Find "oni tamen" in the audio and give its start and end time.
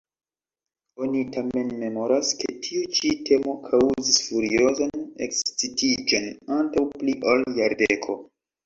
1.07-1.69